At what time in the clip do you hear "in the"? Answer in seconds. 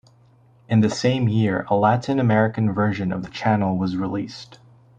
0.67-0.89